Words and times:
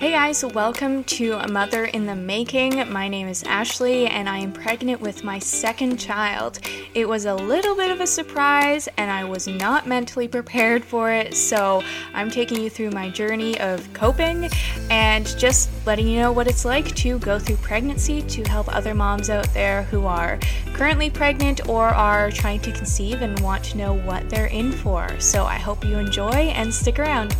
Hey 0.00 0.12
guys, 0.12 0.42
welcome 0.42 1.04
to 1.04 1.34
A 1.34 1.46
Mother 1.46 1.84
in 1.84 2.06
the 2.06 2.16
Making. 2.16 2.90
My 2.90 3.06
name 3.06 3.28
is 3.28 3.42
Ashley 3.42 4.06
and 4.06 4.30
I 4.30 4.38
am 4.38 4.50
pregnant 4.50 5.02
with 5.02 5.24
my 5.24 5.38
second 5.38 5.98
child. 5.98 6.58
It 6.94 7.06
was 7.06 7.26
a 7.26 7.34
little 7.34 7.76
bit 7.76 7.90
of 7.90 8.00
a 8.00 8.06
surprise 8.06 8.88
and 8.96 9.10
I 9.10 9.24
was 9.24 9.46
not 9.46 9.86
mentally 9.86 10.26
prepared 10.26 10.86
for 10.86 11.12
it, 11.12 11.34
so 11.34 11.82
I'm 12.14 12.30
taking 12.30 12.62
you 12.62 12.70
through 12.70 12.92
my 12.92 13.10
journey 13.10 13.60
of 13.60 13.92
coping 13.92 14.48
and 14.88 15.26
just 15.38 15.68
letting 15.84 16.08
you 16.08 16.18
know 16.18 16.32
what 16.32 16.46
it's 16.46 16.64
like 16.64 16.96
to 16.96 17.18
go 17.18 17.38
through 17.38 17.56
pregnancy 17.56 18.22
to 18.22 18.42
help 18.44 18.74
other 18.74 18.94
moms 18.94 19.28
out 19.28 19.52
there 19.52 19.82
who 19.82 20.06
are 20.06 20.38
currently 20.72 21.10
pregnant 21.10 21.68
or 21.68 21.88
are 21.88 22.30
trying 22.30 22.60
to 22.60 22.72
conceive 22.72 23.20
and 23.20 23.38
want 23.40 23.62
to 23.64 23.76
know 23.76 23.92
what 23.92 24.30
they're 24.30 24.46
in 24.46 24.72
for. 24.72 25.20
So 25.20 25.44
I 25.44 25.56
hope 25.56 25.84
you 25.84 25.98
enjoy 25.98 26.30
and 26.30 26.72
stick 26.72 26.98
around. 26.98 27.36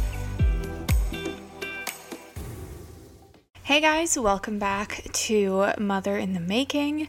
Hey 3.70 3.80
guys, 3.80 4.18
welcome 4.18 4.58
back 4.58 5.04
to 5.12 5.74
Mother 5.78 6.18
in 6.18 6.32
the 6.32 6.40
Making. 6.40 7.06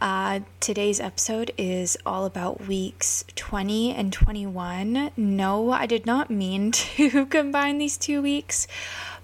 Uh, 0.00 0.40
today's 0.58 0.98
episode 0.98 1.52
is 1.56 1.96
all 2.04 2.24
about 2.24 2.66
weeks 2.66 3.24
20 3.36 3.94
and 3.94 4.12
21. 4.12 5.12
No, 5.16 5.70
I 5.70 5.86
did 5.86 6.04
not 6.04 6.28
mean 6.28 6.72
to 6.72 7.24
combine 7.26 7.78
these 7.78 7.96
two 7.96 8.20
weeks, 8.20 8.66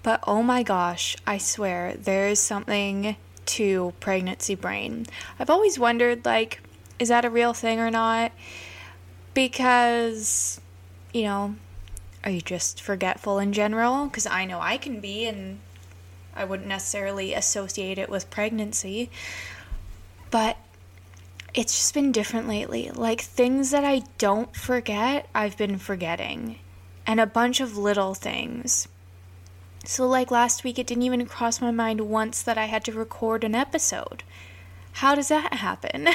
but 0.05 0.23
oh 0.25 0.45
my 0.45 0.63
gosh, 0.63 1.17
I 1.27 1.39
swear 1.39 1.95
there 1.95 2.29
is 2.29 2.39
something 2.39 3.17
to 3.47 3.93
pregnancy 3.99 4.55
brain. 4.55 5.07
I've 5.41 5.51
always 5.51 5.81
wondered, 5.81 6.25
like, 6.25 6.61
is 7.01 7.09
that 7.09 7.25
a 7.25 7.29
real 7.29 7.55
thing 7.55 7.81
or 7.81 7.91
not? 7.91 8.31
Because, 9.35 10.61
you 11.13 11.25
know, 11.25 11.57
are 12.23 12.31
you 12.31 12.41
just 12.41 12.81
forgetful 12.81 13.41
in 13.41 13.53
general? 13.53 14.07
Because 14.07 14.27
I 14.27 14.45
know 14.45 14.61
I 14.61 14.77
can 14.77 15.01
be, 15.01 15.27
and 15.27 15.59
I 16.39 16.45
wouldn't 16.45 16.69
necessarily 16.69 17.35
associate 17.35 17.99
it 17.99 18.09
with 18.09 18.31
pregnancy. 18.31 19.11
But 20.31 20.57
it's 21.53 21.77
just 21.77 21.95
been 21.95 22.13
different 22.13 22.47
lately. 22.47 22.91
Like 22.91 23.21
things 23.21 23.73
that 23.73 23.85
I 23.85 24.03
don't 24.19 24.55
forget, 24.55 25.29
I've 25.35 25.57
been 25.59 25.79
forgetting. 25.79 26.61
And 27.07 27.19
a 27.19 27.27
bunch 27.27 27.61
of 27.61 27.77
little 27.77 28.15
things. 28.15 28.87
So, 29.85 30.07
like 30.07 30.31
last 30.31 30.65
week, 30.65 30.79
it 30.79 30.87
didn't 30.87 31.05
even 31.05 31.27
cross 31.27 31.61
my 31.61 31.71
mind 31.71 32.03
once 32.03 32.43
that 32.43 32.59
I 32.59 32.67
had 32.67 32.85
to 32.85 32.93
record 32.93 33.43
an 33.43 33.55
episode. 33.55 34.23
How 34.93 35.15
does 35.15 35.29
that 35.29 35.55
happen? 35.55 36.09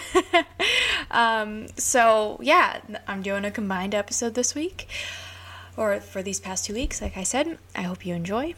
um, 1.11 1.67
so, 1.77 2.37
yeah, 2.41 2.81
I'm 3.07 3.21
doing 3.21 3.45
a 3.45 3.51
combined 3.51 3.95
episode 3.95 4.35
this 4.35 4.53
week, 4.53 4.87
or 5.75 5.99
for 5.99 6.21
these 6.21 6.39
past 6.39 6.65
two 6.65 6.73
weeks, 6.73 7.01
like 7.01 7.17
I 7.17 7.23
said. 7.23 7.57
I 7.75 7.83
hope 7.83 8.05
you 8.05 8.13
enjoy 8.13 8.53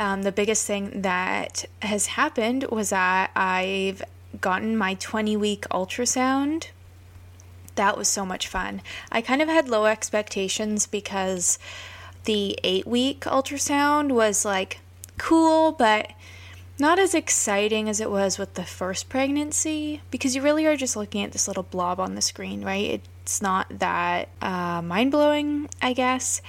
um, 0.00 0.22
the 0.22 0.32
biggest 0.32 0.66
thing 0.66 1.02
that 1.02 1.66
has 1.82 2.06
happened 2.06 2.64
was 2.72 2.88
that 2.88 3.30
I've 3.36 4.02
gotten 4.40 4.74
my 4.74 4.94
20 4.94 5.36
week 5.36 5.68
ultrasound. 5.70 6.68
That 7.74 7.98
was 7.98 8.08
so 8.08 8.24
much 8.24 8.48
fun. 8.48 8.80
I 9.12 9.20
kind 9.20 9.42
of 9.42 9.48
had 9.48 9.68
low 9.68 9.84
expectations 9.84 10.86
because 10.86 11.58
the 12.24 12.58
eight 12.64 12.86
week 12.86 13.20
ultrasound 13.20 14.12
was 14.12 14.42
like 14.42 14.80
cool, 15.18 15.72
but 15.72 16.12
not 16.78 16.98
as 16.98 17.14
exciting 17.14 17.86
as 17.86 18.00
it 18.00 18.10
was 18.10 18.38
with 18.38 18.54
the 18.54 18.64
first 18.64 19.10
pregnancy 19.10 20.00
because 20.10 20.34
you 20.34 20.40
really 20.40 20.64
are 20.64 20.76
just 20.76 20.96
looking 20.96 21.22
at 21.24 21.32
this 21.32 21.46
little 21.46 21.62
blob 21.62 22.00
on 22.00 22.14
the 22.14 22.22
screen, 22.22 22.64
right? 22.64 23.02
It's 23.22 23.42
not 23.42 23.66
that 23.80 24.30
uh, 24.40 24.80
mind 24.80 25.10
blowing, 25.10 25.68
I 25.82 25.92
guess. 25.92 26.40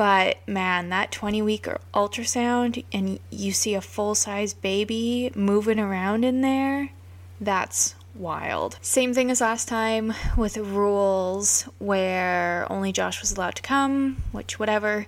But 0.00 0.38
man, 0.48 0.88
that 0.88 1.12
20 1.12 1.42
week 1.42 1.66
ultrasound 1.92 2.86
and 2.90 3.20
you 3.28 3.52
see 3.52 3.74
a 3.74 3.82
full 3.82 4.14
size 4.14 4.54
baby 4.54 5.30
moving 5.34 5.78
around 5.78 6.24
in 6.24 6.40
there, 6.40 6.92
that's 7.38 7.96
wild. 8.14 8.78
Same 8.80 9.12
thing 9.12 9.30
as 9.30 9.42
last 9.42 9.68
time 9.68 10.14
with 10.38 10.56
rules 10.56 11.64
where 11.78 12.66
only 12.72 12.92
Josh 12.92 13.20
was 13.20 13.32
allowed 13.32 13.56
to 13.56 13.62
come, 13.62 14.22
which, 14.32 14.58
whatever. 14.58 15.06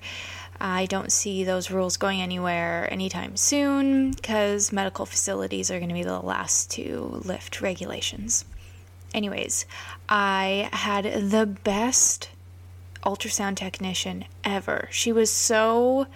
I 0.61 0.85
don't 0.85 1.11
see 1.11 1.43
those 1.43 1.71
rules 1.71 1.97
going 1.97 2.21
anywhere 2.21 2.87
anytime 2.93 3.39
soon 3.39 4.11
because 4.11 4.73
medical 4.73 5.07
facilities 5.07 5.71
are 5.71 5.79
going 5.79 5.89
to 5.89 5.95
be 5.95 6.03
the 6.03 6.21
last 6.21 6.71
to 6.73 7.23
lift 7.25 7.63
regulations. 7.63 8.45
Anyways, 9.15 9.65
I 10.11 10.69
had 10.71 11.31
the 11.31 11.47
best 11.47 12.29
ultrasound 13.03 13.57
technician 13.57 14.25
ever. 14.45 14.89
She 14.91 15.13
was 15.13 15.31
so 15.31 16.07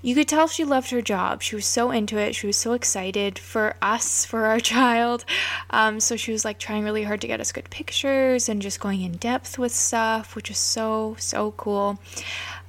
you 0.00 0.14
could 0.14 0.28
tell 0.28 0.46
she 0.46 0.64
loved 0.64 0.90
her 0.90 1.02
job. 1.02 1.42
She 1.42 1.56
was 1.56 1.66
so 1.66 1.90
into 1.90 2.18
it. 2.18 2.34
She 2.34 2.46
was 2.46 2.56
so 2.56 2.72
excited 2.72 3.38
for 3.38 3.74
us, 3.82 4.24
for 4.24 4.46
our 4.46 4.60
child. 4.74 5.24
Um, 5.70 5.98
so 5.98 6.16
she 6.16 6.30
was 6.30 6.44
like 6.44 6.58
trying 6.58 6.84
really 6.84 7.02
hard 7.02 7.20
to 7.22 7.26
get 7.26 7.40
us 7.40 7.50
good 7.50 7.68
pictures 7.70 8.48
and 8.48 8.62
just 8.62 8.78
going 8.78 9.02
in 9.02 9.12
depth 9.12 9.58
with 9.58 9.72
stuff, 9.72 10.36
which 10.36 10.50
is 10.50 10.58
so, 10.58 11.16
so 11.18 11.50
cool. 11.52 11.98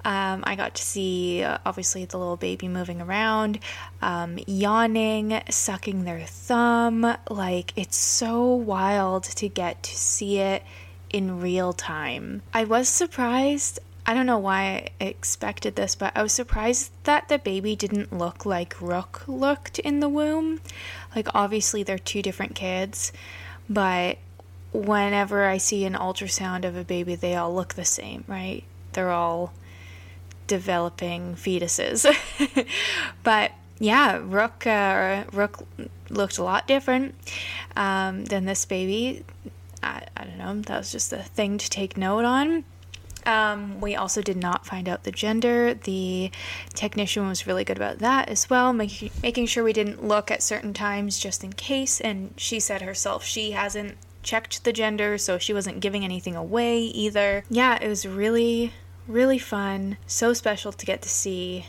Um, 0.05 0.43
I 0.47 0.55
got 0.55 0.75
to 0.75 0.81
see, 0.81 1.43
uh, 1.43 1.59
obviously, 1.65 2.05
the 2.05 2.17
little 2.17 2.37
baby 2.37 2.67
moving 2.67 3.01
around, 3.01 3.59
um, 4.01 4.39
yawning, 4.47 5.41
sucking 5.49 6.05
their 6.05 6.21
thumb. 6.21 7.15
Like, 7.29 7.73
it's 7.75 7.97
so 7.97 8.45
wild 8.53 9.25
to 9.25 9.49
get 9.49 9.83
to 9.83 9.95
see 9.95 10.39
it 10.39 10.63
in 11.09 11.41
real 11.41 11.73
time. 11.73 12.41
I 12.53 12.63
was 12.63 12.89
surprised. 12.89 13.79
I 14.05 14.13
don't 14.13 14.25
know 14.25 14.39
why 14.39 14.91
I 14.99 15.03
expected 15.03 15.75
this, 15.75 15.95
but 15.95 16.13
I 16.15 16.23
was 16.23 16.33
surprised 16.33 16.91
that 17.03 17.29
the 17.29 17.37
baby 17.37 17.75
didn't 17.75 18.11
look 18.11 18.45
like 18.45 18.81
Rook 18.81 19.23
looked 19.27 19.77
in 19.79 19.99
the 19.99 20.09
womb. 20.09 20.61
Like, 21.15 21.27
obviously, 21.35 21.83
they're 21.83 21.99
two 21.99 22.21
different 22.21 22.55
kids, 22.55 23.11
but 23.69 24.17
whenever 24.71 25.45
I 25.45 25.57
see 25.57 25.85
an 25.85 25.93
ultrasound 25.93 26.65
of 26.65 26.75
a 26.75 26.83
baby, 26.83 27.15
they 27.15 27.35
all 27.35 27.53
look 27.53 27.73
the 27.73 27.85
same, 27.85 28.23
right? 28.27 28.63
They're 28.93 29.11
all 29.11 29.53
developing 30.47 31.35
fetuses. 31.35 32.05
but 33.23 33.51
yeah, 33.79 34.19
Rook, 34.21 34.67
uh, 34.67 35.23
Rook 35.31 35.65
looked 36.09 36.37
a 36.37 36.43
lot 36.43 36.67
different 36.67 37.15
um, 37.75 38.25
than 38.25 38.45
this 38.45 38.65
baby. 38.65 39.23
That 40.39 40.77
was 40.77 40.91
just 40.91 41.13
a 41.13 41.23
thing 41.23 41.57
to 41.57 41.69
take 41.69 41.97
note 41.97 42.25
on. 42.25 42.63
Um, 43.25 43.81
we 43.81 43.95
also 43.95 44.21
did 44.21 44.37
not 44.37 44.65
find 44.65 44.87
out 44.87 45.03
the 45.03 45.11
gender. 45.11 45.73
The 45.73 46.31
technician 46.73 47.27
was 47.27 47.45
really 47.45 47.63
good 47.63 47.77
about 47.77 47.99
that 47.99 48.29
as 48.29 48.49
well, 48.49 48.73
making 48.73 49.11
making 49.21 49.47
sure 49.47 49.63
we 49.63 49.73
didn't 49.73 50.03
look 50.03 50.31
at 50.31 50.41
certain 50.41 50.73
times 50.73 51.19
just 51.19 51.43
in 51.43 51.53
case. 51.53 51.99
And 52.01 52.33
she 52.37 52.59
said 52.59 52.81
herself 52.81 53.23
she 53.23 53.51
hasn't 53.51 53.97
checked 54.23 54.63
the 54.63 54.73
gender, 54.73 55.17
so 55.17 55.37
she 55.37 55.53
wasn't 55.53 55.79
giving 55.79 56.03
anything 56.03 56.35
away 56.35 56.81
either. 56.81 57.43
Yeah, 57.49 57.77
it 57.81 57.87
was 57.87 58.05
really, 58.05 58.73
really 59.07 59.39
fun. 59.39 59.97
So 60.07 60.33
special 60.33 60.71
to 60.71 60.85
get 60.85 61.01
to 61.03 61.09
see 61.09 61.65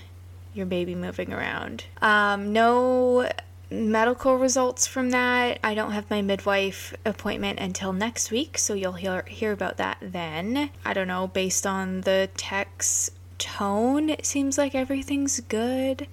your 0.55 0.67
baby 0.67 0.95
moving 0.95 1.33
around. 1.33 1.85
Um, 2.01 2.53
no 2.53 3.29
medical 3.71 4.37
results 4.37 4.87
from 4.87 5.11
that. 5.11 5.59
I 5.63 5.75
don't 5.75 5.93
have 5.93 6.11
my 6.11 6.23
midwife 6.23 6.95
appointment 7.05 7.59
until 7.61 7.93
next 7.93 8.31
week, 8.31 8.59
so 8.59 8.75
you'll 8.75 8.93
hear 8.93 9.23
hear 9.23 9.53
about 9.53 9.77
that 9.77 9.99
then. 10.01 10.71
I 10.85 10.93
don't 10.93 11.09
know, 11.09 11.29
based 11.29 11.67
on 11.67 12.03
the 12.03 12.29
text 12.37 13.11
tone, 13.39 14.11
it 14.11 14.27
seems 14.27 14.59
like 14.59 14.75
everything's 14.75 15.41
good. 15.41 16.07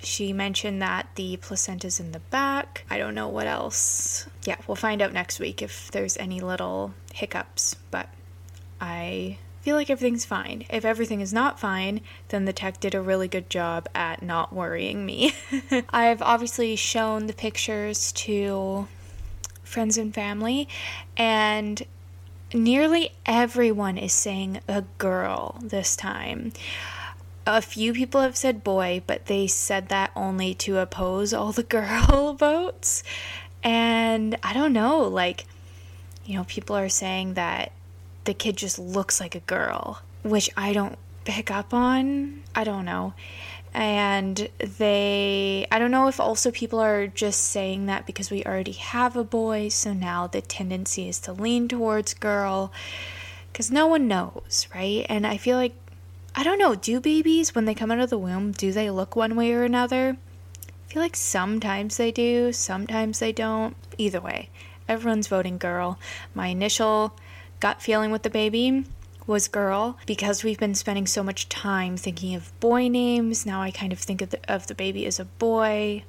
She 0.00 0.32
mentioned 0.32 0.82
that 0.82 1.06
the 1.14 1.36
placenta's 1.36 2.00
in 2.00 2.10
the 2.12 2.18
back. 2.18 2.84
I 2.90 2.98
don't 2.98 3.14
know 3.14 3.28
what 3.28 3.46
else. 3.46 4.26
Yeah, 4.44 4.56
we'll 4.66 4.74
find 4.74 5.00
out 5.00 5.12
next 5.12 5.38
week 5.38 5.62
if 5.62 5.90
there's 5.92 6.16
any 6.16 6.40
little 6.40 6.92
hiccups, 7.12 7.76
but 7.90 8.08
I 8.80 9.38
feel 9.62 9.76
like 9.76 9.88
everything's 9.90 10.24
fine. 10.24 10.64
If 10.68 10.84
everything 10.84 11.20
is 11.20 11.32
not 11.32 11.60
fine, 11.60 12.00
then 12.28 12.44
the 12.44 12.52
tech 12.52 12.80
did 12.80 12.96
a 12.96 13.00
really 13.00 13.28
good 13.28 13.48
job 13.48 13.88
at 13.94 14.20
not 14.20 14.52
worrying 14.52 15.06
me. 15.06 15.34
I've 15.90 16.20
obviously 16.20 16.74
shown 16.74 17.28
the 17.28 17.32
pictures 17.32 18.10
to 18.12 18.88
friends 19.62 19.96
and 19.96 20.12
family, 20.12 20.68
and 21.16 21.80
nearly 22.52 23.12
everyone 23.24 23.98
is 23.98 24.12
saying 24.12 24.60
a 24.66 24.82
girl 24.98 25.56
this 25.62 25.94
time. 25.94 26.52
A 27.46 27.62
few 27.62 27.92
people 27.92 28.20
have 28.20 28.36
said 28.36 28.64
boy, 28.64 29.02
but 29.06 29.26
they 29.26 29.46
said 29.46 29.88
that 29.88 30.10
only 30.16 30.54
to 30.54 30.78
oppose 30.78 31.32
all 31.32 31.52
the 31.52 31.62
girl 31.78 32.34
votes. 32.34 33.04
And 33.62 34.36
I 34.42 34.52
don't 34.52 34.72
know, 34.72 35.02
like, 35.02 35.46
you 36.24 36.36
know, 36.36 36.44
people 36.44 36.76
are 36.76 36.88
saying 36.88 37.34
that 37.34 37.70
the 38.24 38.34
kid 38.34 38.56
just 38.56 38.78
looks 38.78 39.20
like 39.20 39.34
a 39.34 39.40
girl, 39.40 40.02
which 40.22 40.50
I 40.56 40.72
don't 40.72 40.98
pick 41.24 41.50
up 41.50 41.72
on. 41.72 42.42
I 42.54 42.64
don't 42.64 42.84
know. 42.84 43.14
And 43.74 44.48
they, 44.58 45.66
I 45.72 45.78
don't 45.78 45.90
know 45.90 46.08
if 46.08 46.20
also 46.20 46.50
people 46.50 46.78
are 46.78 47.06
just 47.06 47.40
saying 47.40 47.86
that 47.86 48.06
because 48.06 48.30
we 48.30 48.44
already 48.44 48.72
have 48.72 49.16
a 49.16 49.24
boy, 49.24 49.68
so 49.68 49.94
now 49.94 50.26
the 50.26 50.42
tendency 50.42 51.08
is 51.08 51.18
to 51.20 51.32
lean 51.32 51.68
towards 51.68 52.12
girl, 52.12 52.70
because 53.50 53.70
no 53.70 53.86
one 53.86 54.08
knows, 54.08 54.66
right? 54.74 55.06
And 55.08 55.26
I 55.26 55.38
feel 55.38 55.56
like 55.56 55.72
I 56.34 56.44
don't 56.44 56.58
know, 56.58 56.74
do 56.74 56.98
babies, 56.98 57.54
when 57.54 57.66
they 57.66 57.74
come 57.74 57.90
out 57.90 58.00
of 58.00 58.08
the 58.08 58.18
womb, 58.18 58.52
do 58.52 58.72
they 58.72 58.90
look 58.90 59.14
one 59.14 59.36
way 59.36 59.52
or 59.52 59.64
another? 59.64 60.16
I 60.66 60.92
feel 60.92 61.02
like 61.02 61.16
sometimes 61.16 61.98
they 61.98 62.10
do, 62.10 62.52
sometimes 62.52 63.18
they 63.18 63.32
don't. 63.32 63.76
Either 63.98 64.20
way, 64.20 64.48
everyone's 64.88 65.28
voting 65.28 65.58
girl. 65.58 65.98
My 66.34 66.48
initial 66.48 67.14
gut 67.62 67.80
feeling 67.80 68.10
with 68.10 68.24
the 68.24 68.30
baby 68.30 68.84
was 69.24 69.46
girl 69.46 69.96
because 70.04 70.42
we've 70.42 70.58
been 70.58 70.74
spending 70.74 71.06
so 71.06 71.22
much 71.22 71.48
time 71.48 71.96
thinking 71.96 72.34
of 72.34 72.58
boy 72.58 72.88
names. 72.88 73.46
Now 73.46 73.62
I 73.62 73.70
kind 73.70 73.92
of 73.92 74.00
think 74.00 74.20
of 74.20 74.30
the, 74.30 74.52
of 74.52 74.66
the 74.66 74.74
baby 74.74 75.06
as 75.06 75.20
a 75.20 75.24
boy. 75.24 76.02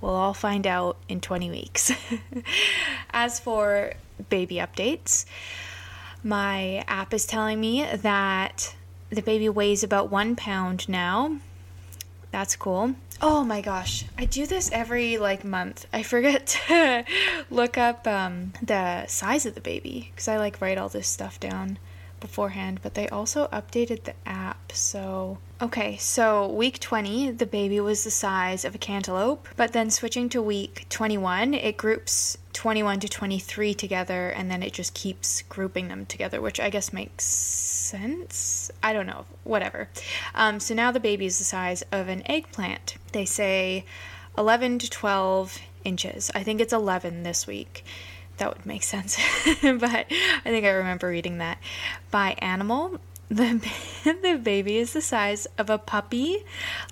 We'll 0.00 0.14
all 0.14 0.34
find 0.34 0.64
out 0.64 0.98
in 1.08 1.20
20 1.20 1.50
weeks. 1.50 1.90
as 3.10 3.40
for 3.40 3.94
baby 4.28 4.56
updates, 4.56 5.24
my 6.22 6.84
app 6.86 7.12
is 7.12 7.26
telling 7.26 7.60
me 7.60 7.84
that 7.84 8.76
the 9.10 9.22
baby 9.22 9.48
weighs 9.48 9.82
about 9.82 10.12
one 10.12 10.36
pound 10.36 10.88
now. 10.88 11.38
That's 12.36 12.54
cool. 12.54 12.94
Oh 13.22 13.44
my 13.44 13.62
gosh, 13.62 14.04
I 14.18 14.26
do 14.26 14.44
this 14.44 14.70
every 14.70 15.16
like 15.16 15.42
month. 15.42 15.86
I 15.90 16.02
forget 16.02 16.46
to 16.68 17.02
look 17.48 17.78
up 17.78 18.06
um, 18.06 18.52
the 18.60 19.06
size 19.06 19.46
of 19.46 19.54
the 19.54 19.62
baby 19.62 20.10
because 20.10 20.28
I 20.28 20.36
like 20.36 20.60
write 20.60 20.76
all 20.76 20.90
this 20.90 21.08
stuff 21.08 21.40
down 21.40 21.78
beforehand, 22.20 22.80
but 22.82 22.92
they 22.92 23.08
also 23.08 23.48
updated 23.48 24.04
the 24.04 24.12
app. 24.26 24.70
So, 24.72 25.38
okay, 25.62 25.96
so 25.96 26.46
week 26.46 26.78
20, 26.78 27.30
the 27.30 27.46
baby 27.46 27.80
was 27.80 28.04
the 28.04 28.10
size 28.10 28.66
of 28.66 28.74
a 28.74 28.78
cantaloupe, 28.78 29.48
but 29.56 29.72
then 29.72 29.88
switching 29.88 30.28
to 30.28 30.42
week 30.42 30.84
21, 30.90 31.54
it 31.54 31.78
groups 31.78 32.36
21 32.56 33.00
to 33.00 33.08
23 33.08 33.74
together 33.74 34.30
and 34.30 34.50
then 34.50 34.62
it 34.62 34.72
just 34.72 34.94
keeps 34.94 35.42
grouping 35.42 35.88
them 35.88 36.06
together, 36.06 36.40
which 36.40 36.58
I 36.58 36.70
guess 36.70 36.90
makes 36.90 37.24
sense. 37.24 38.70
I 38.82 38.94
don't 38.94 39.06
know, 39.06 39.26
whatever. 39.44 39.90
Um, 40.34 40.58
so 40.58 40.74
now 40.74 40.90
the 40.90 40.98
baby 40.98 41.26
is 41.26 41.38
the 41.38 41.44
size 41.44 41.84
of 41.92 42.08
an 42.08 42.22
eggplant. 42.24 42.96
They 43.12 43.26
say 43.26 43.84
11 44.38 44.78
to 44.80 44.90
12 44.90 45.58
inches. 45.84 46.30
I 46.34 46.42
think 46.42 46.62
it's 46.62 46.72
11 46.72 47.24
this 47.24 47.46
week 47.46 47.84
that 48.38 48.56
would 48.56 48.64
make 48.64 48.82
sense. 48.84 49.18
but 49.60 50.06
I 50.10 50.42
think 50.44 50.64
I 50.64 50.70
remember 50.70 51.08
reading 51.08 51.36
that. 51.38 51.58
By 52.10 52.36
animal, 52.38 53.00
the, 53.28 53.62
the 54.04 54.40
baby 54.42 54.78
is 54.78 54.94
the 54.94 55.02
size 55.02 55.46
of 55.58 55.68
a 55.68 55.76
puppy. 55.76 56.42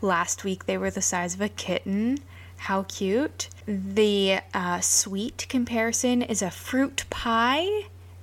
Last 0.02 0.44
week 0.44 0.66
they 0.66 0.76
were 0.76 0.90
the 0.90 1.00
size 1.00 1.34
of 1.34 1.40
a 1.40 1.48
kitten. 1.48 2.18
How 2.64 2.84
cute. 2.84 3.50
The 3.66 4.38
uh, 4.54 4.80
sweet 4.80 5.44
comparison 5.50 6.22
is 6.22 6.40
a 6.40 6.50
fruit 6.50 7.04
pie, 7.10 7.68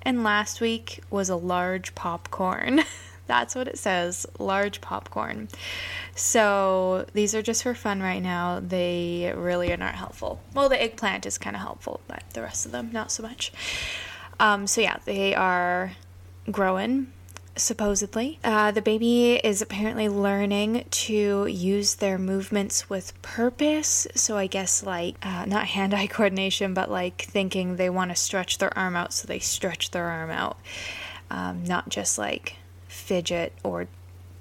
and 0.01 0.23
last 0.23 0.59
week 0.59 1.03
was 1.11 1.29
a 1.29 1.35
large 1.35 1.93
popcorn. 1.93 2.81
That's 3.27 3.53
what 3.53 3.67
it 3.67 3.77
says 3.77 4.25
large 4.39 4.81
popcorn. 4.81 5.47
So 6.15 7.05
these 7.13 7.35
are 7.35 7.43
just 7.43 7.61
for 7.61 7.75
fun 7.75 8.01
right 8.01 8.19
now. 8.19 8.59
They 8.59 9.31
really 9.37 9.71
are 9.71 9.77
not 9.77 9.93
helpful. 9.93 10.41
Well, 10.55 10.69
the 10.69 10.81
eggplant 10.81 11.27
is 11.27 11.37
kind 11.37 11.55
of 11.55 11.61
helpful, 11.61 12.01
but 12.07 12.23
the 12.33 12.41
rest 12.41 12.65
of 12.65 12.71
them, 12.71 12.89
not 12.91 13.11
so 13.11 13.21
much. 13.21 13.53
Um, 14.39 14.65
so 14.65 14.81
yeah, 14.81 14.97
they 15.05 15.35
are 15.35 15.91
growing 16.49 17.13
supposedly. 17.55 18.39
Uh, 18.43 18.71
the 18.71 18.81
baby 18.81 19.35
is 19.35 19.61
apparently 19.61 20.07
learning 20.09 20.85
to 20.89 21.45
use 21.45 21.95
their 21.95 22.17
movements 22.17 22.89
with 22.89 23.19
purpose. 23.21 24.07
So 24.15 24.37
I 24.37 24.47
guess 24.47 24.83
like 24.83 25.15
uh, 25.21 25.45
not 25.45 25.67
hand 25.67 25.93
eye 25.93 26.07
coordination, 26.07 26.73
but 26.73 26.89
like 26.89 27.21
thinking 27.21 27.75
they 27.75 27.89
want 27.89 28.11
to 28.11 28.15
stretch 28.15 28.57
their 28.57 28.75
arm 28.77 28.95
out, 28.95 29.13
so 29.13 29.27
they 29.27 29.39
stretch 29.39 29.91
their 29.91 30.05
arm 30.05 30.31
out. 30.31 30.57
Um, 31.29 31.63
not 31.63 31.89
just 31.89 32.17
like 32.17 32.55
fidget 32.87 33.53
or 33.63 33.87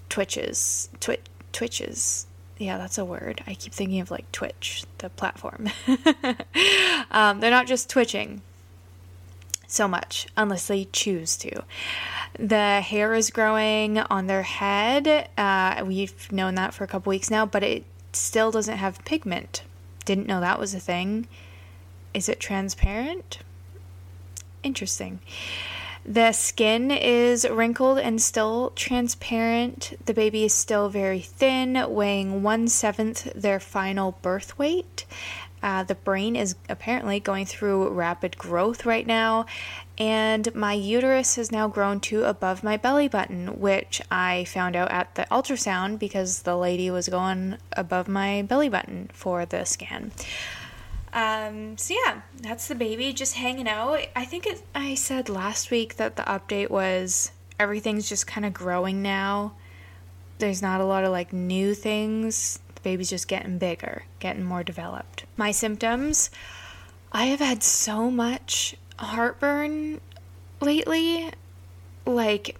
twitches. 0.08 0.88
Twi- 1.00 1.18
twitches. 1.52 2.26
Yeah, 2.58 2.76
that's 2.76 2.98
a 2.98 3.04
word. 3.04 3.42
I 3.46 3.54
keep 3.54 3.72
thinking 3.72 4.00
of 4.00 4.10
like 4.10 4.30
Twitch, 4.32 4.84
the 4.98 5.08
platform. 5.08 5.70
um, 7.10 7.40
they're 7.40 7.50
not 7.50 7.66
just 7.66 7.88
twitching 7.88 8.42
so 9.66 9.88
much 9.88 10.26
unless 10.36 10.66
they 10.66 10.84
choose 10.92 11.36
to. 11.38 11.62
The 12.38 12.80
hair 12.80 13.14
is 13.14 13.30
growing 13.30 13.98
on 13.98 14.26
their 14.26 14.42
head. 14.42 15.28
Uh, 15.36 15.82
we've 15.84 16.30
known 16.32 16.54
that 16.54 16.72
for 16.72 16.84
a 16.84 16.86
couple 16.86 17.10
weeks 17.10 17.30
now, 17.30 17.44
but 17.44 17.62
it 17.62 17.84
still 18.12 18.50
doesn't 18.50 18.78
have 18.78 19.04
pigment. 19.04 19.62
Didn't 20.04 20.26
know 20.26 20.40
that 20.40 20.58
was 20.58 20.74
a 20.74 20.80
thing. 20.80 21.28
Is 22.14 22.28
it 22.28 22.40
transparent? 22.40 23.38
Interesting. 24.62 25.20
The 26.04 26.32
skin 26.32 26.90
is 26.90 27.46
wrinkled 27.48 27.98
and 27.98 28.22
still 28.22 28.72
transparent. 28.74 29.92
The 30.06 30.14
baby 30.14 30.44
is 30.44 30.54
still 30.54 30.88
very 30.88 31.20
thin, 31.20 31.84
weighing 31.88 32.42
one 32.42 32.68
seventh 32.68 33.32
their 33.34 33.60
final 33.60 34.12
birth 34.22 34.58
weight. 34.58 35.04
Uh, 35.62 35.82
the 35.84 35.94
brain 35.94 36.36
is 36.36 36.56
apparently 36.68 37.20
going 37.20 37.44
through 37.44 37.90
rapid 37.90 38.38
growth 38.38 38.86
right 38.86 39.06
now, 39.06 39.46
and 39.98 40.54
my 40.54 40.72
uterus 40.72 41.36
has 41.36 41.52
now 41.52 41.68
grown 41.68 42.00
to 42.00 42.24
above 42.24 42.64
my 42.64 42.76
belly 42.78 43.08
button, 43.08 43.60
which 43.60 44.00
I 44.10 44.44
found 44.44 44.74
out 44.74 44.90
at 44.90 45.14
the 45.16 45.26
ultrasound 45.30 45.98
because 45.98 46.42
the 46.42 46.56
lady 46.56 46.90
was 46.90 47.08
going 47.08 47.58
above 47.72 48.08
my 48.08 48.42
belly 48.42 48.70
button 48.70 49.10
for 49.12 49.44
the 49.44 49.64
scan. 49.64 50.12
Um, 51.12 51.76
so 51.76 51.94
yeah, 52.06 52.22
that's 52.40 52.68
the 52.68 52.74
baby 52.74 53.12
just 53.12 53.34
hanging 53.34 53.68
out. 53.68 54.00
I 54.14 54.24
think 54.24 54.46
it, 54.46 54.62
I 54.74 54.94
said 54.94 55.28
last 55.28 55.70
week 55.70 55.96
that 55.96 56.16
the 56.16 56.22
update 56.22 56.70
was 56.70 57.32
everything's 57.58 58.08
just 58.08 58.26
kind 58.26 58.46
of 58.46 58.54
growing 58.54 59.02
now. 59.02 59.54
There's 60.38 60.62
not 60.62 60.80
a 60.80 60.84
lot 60.84 61.04
of 61.04 61.10
like 61.10 61.32
new 61.32 61.74
things. 61.74 62.60
The 62.82 62.90
baby's 62.90 63.10
just 63.10 63.28
getting 63.28 63.58
bigger, 63.58 64.04
getting 64.18 64.44
more 64.44 64.62
developed. 64.62 65.24
My 65.36 65.50
symptoms 65.50 66.30
I 67.12 67.24
have 67.26 67.40
had 67.40 67.62
so 67.62 68.10
much 68.10 68.76
heartburn 68.98 70.00
lately. 70.60 71.30
Like, 72.06 72.56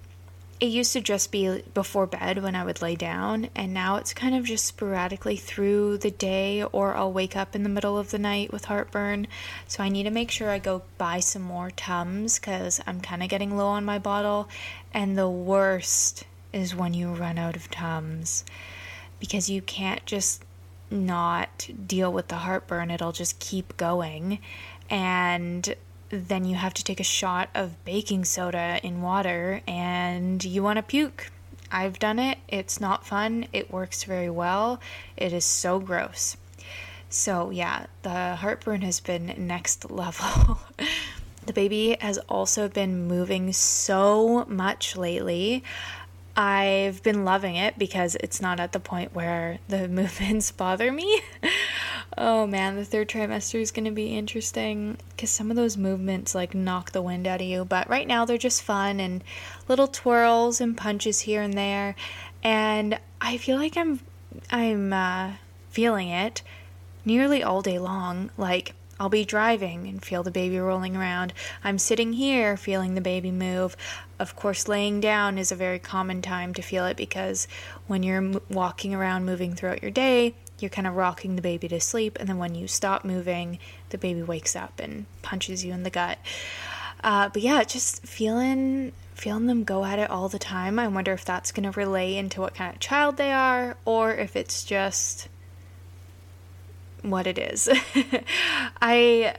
it 0.59 0.67
used 0.67 0.93
to 0.93 1.01
just 1.01 1.33
be 1.33 1.63
before 1.73 2.07
bed 2.07 2.43
when 2.43 2.55
I 2.55 2.65
would 2.65 2.83
lay 2.83 2.95
down, 2.95 3.49
and 3.55 3.73
now 3.73 3.97
it's 3.97 4.13
kind 4.13 4.35
of 4.35 4.45
just 4.45 4.67
sporadically 4.67 5.37
through 5.37 5.99
the 5.99 6.11
day, 6.11 6.63
or 6.65 6.95
I'll 6.95 7.13
wake 7.13 7.37
up 7.37 7.55
in 7.55 7.63
the 7.63 7.69
middle 7.69 7.97
of 7.97 8.11
the 8.11 8.19
night 8.19 8.53
with 8.53 8.67
heartburn. 8.67 9.27
So 9.69 9.83
I 9.83 9.89
need 9.89 10.03
to 10.03 10.11
make 10.11 10.31
sure 10.31 10.51
I 10.51 10.59
go 10.59 10.83
buy 10.99 11.21
some 11.21 11.43
more 11.43 11.71
Tums 11.71 12.39
because 12.39 12.81
I'm 12.87 13.01
kind 13.01 13.23
of 13.23 13.31
getting 13.31 13.57
low 13.57 13.69
on 13.69 13.85
my 13.85 13.99
bottle. 13.99 14.49
And 14.93 15.17
the 15.17 15.31
worst 15.31 16.25
is 16.53 16.75
when 16.75 16.93
you 16.93 17.15
run 17.15 17.39
out 17.39 17.57
of 17.57 17.71
Tums 17.71 18.45
because 19.21 19.49
you 19.49 19.63
can't 19.63 20.05
just 20.07 20.45
not 20.91 21.69
deal 21.87 22.13
with 22.13 22.29
the 22.29 22.37
heartburn, 22.37 22.91
it'll 22.91 23.13
just 23.13 23.39
keep 23.39 23.77
going. 23.77 24.41
And 24.89 25.75
then 26.09 26.45
you 26.45 26.57
have 26.57 26.75
to 26.75 26.85
take 26.85 26.99
a 26.99 27.05
shot 27.05 27.49
of 27.55 27.85
baking 27.85 28.25
soda 28.25 28.81
in 28.83 29.01
water 29.01 29.63
and 29.69 30.45
you 30.45 30.63
want 30.63 30.79
to 30.79 30.83
puke. 30.83 31.31
I've 31.71 32.01
done 32.01 32.19
it. 32.19 32.39
It's 32.49 32.81
not 32.81 33.07
fun. 33.07 33.47
It 33.53 33.71
works 33.71 34.03
very 34.03 34.29
well. 34.29 34.81
It 35.17 35.33
is 35.33 35.45
so 35.45 35.79
gross. 35.79 36.37
So, 37.09 37.51
yeah, 37.51 37.87
the 38.03 38.37
heartburn 38.37 38.83
has 38.83 39.01
been 39.01 39.35
next 39.37 39.91
level. 39.91 40.59
the 41.47 41.53
baby 41.53 41.97
has 42.01 42.19
also 42.29 42.69
been 42.69 43.07
moving 43.07 43.53
so 43.53 44.45
much 44.47 44.97
lately. 44.97 45.63
I've 46.37 47.03
been 47.03 47.25
loving 47.25 47.57
it 47.57 47.79
because 47.79 48.17
it's 48.17 48.41
not 48.41 48.61
at 48.61 48.73
the 48.73 48.81
point 48.81 49.15
where 49.15 49.59
the 49.69 49.89
movements 50.01 50.51
bother 50.53 50.93
me. 50.93 51.23
oh 52.17 52.47
man, 52.47 52.77
the 52.77 52.85
third 52.85 53.09
trimester 53.09 53.61
is 53.61 53.71
going 53.71 53.85
to 53.85 53.91
be 53.91 54.17
interesting 54.17 54.97
because 55.11 55.31
some 55.31 55.51
of 55.51 55.57
those 55.57 55.77
movements 55.77 56.35
like 56.35 56.55
knock 56.55 56.93
the 56.93 57.03
wind 57.03 57.27
out 57.27 57.41
of 57.41 57.47
you. 57.47 57.65
But 57.65 57.89
right 57.89 58.07
now 58.07 58.25
they're 58.25 58.39
just 58.39 58.63
fun 58.63 59.01
and 59.01 59.23
little 59.69 59.89
twirls 59.89 60.61
and 60.61 60.77
punches 60.77 61.21
here 61.21 61.43
and 61.43 61.55
there. 61.55 61.95
And 62.43 62.99
I 63.21 63.37
feel 63.37 63.57
like 63.57 63.77
I'm 63.77 64.01
I'm 64.51 64.93
uh, 64.93 65.33
feeling 65.71 66.09
it 66.09 66.43
nearly 67.05 67.43
all 67.43 67.63
day 67.63 67.79
long. 67.79 68.31
Like 68.37 68.75
I'll 69.01 69.09
be 69.09 69.25
driving 69.25 69.89
and 69.89 70.05
feel 70.05 70.23
the 70.23 70.31
baby 70.31 70.59
rolling 70.59 70.95
around. 70.95 71.33
I'm 71.65 71.79
sitting 71.79 72.13
here 72.13 72.59
feeling 72.59 72.95
the 72.95 73.01
baby 73.01 73.31
move. 73.31 73.75
Of 74.19 74.37
course, 74.37 74.69
laying 74.69 75.01
down 75.01 75.39
is 75.39 75.51
a 75.51 75.57
very 75.57 75.79
common 75.79 76.21
time 76.21 76.53
to 76.53 76.63
feel 76.63 76.85
it 76.85 76.99
because 76.99 77.49
when 77.87 78.03
you're 78.03 78.33
walking 78.51 78.95
around, 78.95 79.25
moving 79.25 79.55
throughout 79.55 79.81
your 79.81 79.91
day, 79.91 80.35
you're 80.59 80.69
kind 80.69 80.87
of 80.87 80.97
rocking 80.97 81.35
the 81.35 81.43
baby 81.43 81.67
to 81.69 81.81
sleep. 81.81 82.19
And 82.21 82.29
then 82.29 82.37
when 82.37 82.55
you 82.55 82.69
stop 82.69 83.03
moving, 83.03 83.59
the 83.89 83.97
baby 83.97 84.23
wakes 84.23 84.55
up 84.55 84.79
and 84.79 85.07
punches 85.23 85.65
you 85.65 85.73
in 85.73 85.83
the 85.83 85.91
gut. 85.91 86.19
Uh, 87.03 87.31
but 87.31 87.41
yeah, 87.41 87.65
just 87.65 88.07
feeling 88.07 88.93
feeling 89.15 89.47
them 89.47 89.65
go 89.65 89.85
at 89.85 89.99
it 89.99 90.11
all 90.11 90.29
the 90.29 90.39
time. 90.39 90.79
I 90.79 90.89
wonder 90.89 91.13
if 91.13 91.25
that's 91.25 91.53
going 91.53 91.71
to 91.71 91.79
relay 91.79 92.17
into 92.17 92.41
what 92.41 92.55
kind 92.55 92.75
of 92.75 92.81
child 92.81 93.17
they 93.17 93.33
are, 93.33 93.77
or 93.85 94.13
if 94.15 94.35
it's 94.37 94.65
just 94.65 95.29
what 97.03 97.27
it 97.27 97.39
is. 97.39 97.69
I 98.83 99.35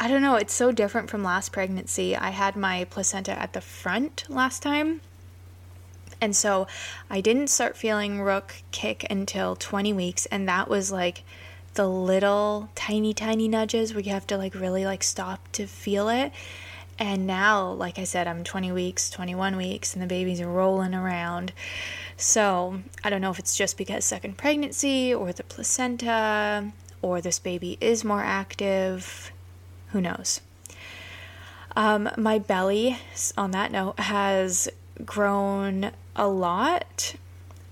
I 0.00 0.08
don't 0.08 0.22
know, 0.22 0.34
it's 0.34 0.52
so 0.52 0.72
different 0.72 1.10
from 1.10 1.22
last 1.22 1.52
pregnancy. 1.52 2.16
I 2.16 2.30
had 2.30 2.56
my 2.56 2.84
placenta 2.90 3.38
at 3.38 3.52
the 3.52 3.60
front 3.60 4.24
last 4.28 4.60
time. 4.60 5.00
And 6.20 6.34
so 6.34 6.66
I 7.08 7.20
didn't 7.20 7.48
start 7.48 7.76
feeling 7.76 8.20
Rook 8.20 8.54
kick 8.72 9.06
until 9.10 9.54
20 9.54 9.92
weeks, 9.92 10.26
and 10.26 10.48
that 10.48 10.68
was 10.68 10.90
like 10.90 11.22
the 11.74 11.88
little 11.88 12.68
tiny, 12.74 13.14
tiny 13.14 13.48
nudges 13.48 13.94
where 13.94 14.02
you 14.02 14.10
have 14.10 14.26
to 14.28 14.36
like 14.36 14.54
really 14.54 14.84
like 14.84 15.02
stop 15.02 15.40
to 15.52 15.66
feel 15.66 16.08
it. 16.08 16.32
And 16.98 17.26
now, 17.26 17.70
like 17.70 17.98
I 17.98 18.04
said, 18.04 18.26
I'm 18.26 18.44
20 18.44 18.70
weeks, 18.72 19.08
21 19.10 19.56
weeks, 19.56 19.94
and 19.94 20.02
the 20.02 20.06
baby's 20.06 20.42
rolling 20.42 20.94
around. 20.94 21.52
So 22.16 22.80
I 23.02 23.10
don't 23.10 23.20
know 23.20 23.30
if 23.30 23.38
it's 23.38 23.56
just 23.56 23.76
because 23.76 24.04
second 24.04 24.36
pregnancy 24.36 25.14
or 25.14 25.32
the 25.32 25.42
placenta 25.44 26.72
or 27.02 27.20
this 27.20 27.38
baby 27.38 27.76
is 27.80 28.04
more 28.04 28.22
active. 28.22 29.32
Who 29.88 30.00
knows? 30.00 30.40
Um, 31.76 32.08
my 32.16 32.38
belly, 32.38 32.98
on 33.36 33.50
that 33.50 33.72
note, 33.72 33.98
has 33.98 34.68
grown 35.04 35.90
a 36.14 36.28
lot. 36.28 37.14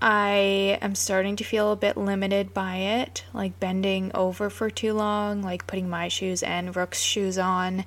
I 0.01 0.79
am 0.81 0.95
starting 0.95 1.35
to 1.35 1.43
feel 1.43 1.71
a 1.71 1.75
bit 1.75 1.95
limited 1.95 2.53
by 2.53 2.77
it, 2.77 3.23
like 3.33 3.59
bending 3.59 4.11
over 4.15 4.49
for 4.49 4.69
too 4.71 4.93
long, 4.93 5.43
like 5.43 5.67
putting 5.67 5.89
my 5.89 6.07
shoes 6.07 6.41
and 6.41 6.75
Rook's 6.75 7.01
shoes 7.01 7.37
on. 7.37 7.85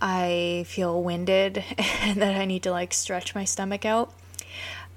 I 0.00 0.64
feel 0.66 1.02
winded 1.02 1.62
and 2.00 2.20
that 2.22 2.34
I 2.34 2.46
need 2.46 2.62
to 2.62 2.70
like 2.70 2.94
stretch 2.94 3.34
my 3.34 3.44
stomach 3.44 3.84
out. 3.84 4.12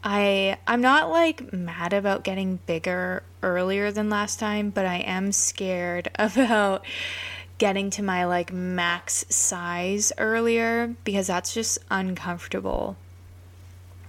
I 0.09 0.57
I'm 0.65 0.79
not 0.79 1.09
like 1.09 1.51
mad 1.51 1.91
about 1.91 2.23
getting 2.23 2.59
bigger 2.65 3.23
earlier 3.43 3.91
than 3.91 4.09
last 4.09 4.39
time, 4.39 4.69
but 4.69 4.85
I 4.85 4.99
am 4.99 5.33
scared 5.33 6.09
about 6.15 6.85
getting 7.57 7.89
to 7.89 8.01
my 8.01 8.23
like 8.23 8.53
max 8.53 9.25
size 9.27 10.13
earlier 10.17 10.95
because 11.03 11.27
that's 11.27 11.53
just 11.53 11.79
uncomfortable. 11.91 12.95